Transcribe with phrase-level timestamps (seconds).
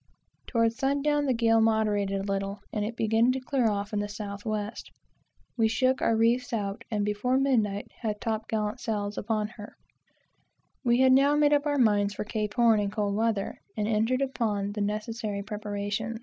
[0.47, 3.99] Towards sun down the gale moderated a little, and it began to clear off in
[3.99, 4.89] the south west.
[5.57, 9.15] We shook our reefs out, one by one, and before midnight had top gallant sails
[9.15, 9.75] upon her.
[10.83, 14.23] We had now made up our minds for Cape Horn and cold weather, and entered
[14.23, 16.17] upon every necessary preparation.